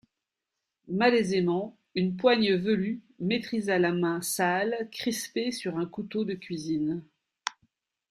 Malaisément 0.87 1.77
une 1.93 2.17
poigne 2.17 2.55
velue 2.55 3.03
maîtrisa 3.19 3.77
la 3.77 3.91
main 3.93 4.19
sale 4.23 4.89
crispée 4.91 5.51
sur 5.51 5.77
un 5.77 5.85
couteau 5.85 6.25
de 6.25 6.33
cuisine. 6.33 7.03